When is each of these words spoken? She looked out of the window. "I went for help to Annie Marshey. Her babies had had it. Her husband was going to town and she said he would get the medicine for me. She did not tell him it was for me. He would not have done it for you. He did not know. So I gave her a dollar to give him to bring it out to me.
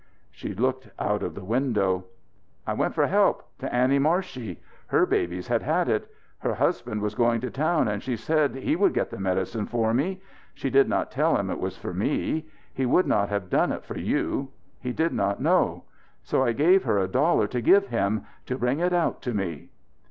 She 0.31 0.55
looked 0.55 0.89
out 0.97 1.21
of 1.21 1.35
the 1.35 1.43
window. 1.45 2.05
"I 2.65 2.73
went 2.73 2.95
for 2.95 3.05
help 3.05 3.47
to 3.59 3.71
Annie 3.71 3.99
Marshey. 3.99 4.57
Her 4.87 5.05
babies 5.05 5.47
had 5.47 5.61
had 5.61 5.87
it. 5.87 6.09
Her 6.39 6.55
husband 6.55 7.01
was 7.03 7.13
going 7.13 7.39
to 7.41 7.51
town 7.51 7.87
and 7.87 8.01
she 8.01 8.15
said 8.17 8.55
he 8.55 8.75
would 8.75 8.95
get 8.95 9.11
the 9.11 9.19
medicine 9.19 9.67
for 9.67 9.93
me. 9.93 10.19
She 10.55 10.71
did 10.71 10.89
not 10.89 11.11
tell 11.11 11.37
him 11.37 11.51
it 11.51 11.59
was 11.59 11.77
for 11.77 11.93
me. 11.93 12.47
He 12.73 12.87
would 12.87 13.05
not 13.05 13.29
have 13.29 13.47
done 13.51 13.71
it 13.71 13.85
for 13.85 13.99
you. 13.99 14.49
He 14.79 14.91
did 14.91 15.13
not 15.13 15.39
know. 15.39 15.83
So 16.23 16.43
I 16.43 16.53
gave 16.53 16.81
her 16.85 16.97
a 16.97 17.07
dollar 17.07 17.45
to 17.49 17.61
give 17.61 17.89
him 17.89 18.25
to 18.47 18.57
bring 18.57 18.79
it 18.79 18.93
out 18.93 19.21
to 19.21 19.35
me. 19.35 19.69